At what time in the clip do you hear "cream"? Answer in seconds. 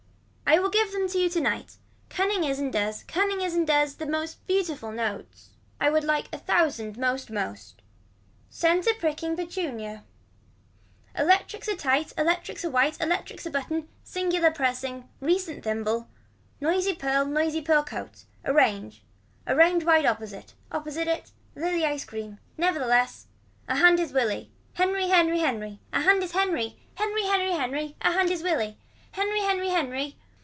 22.03-22.39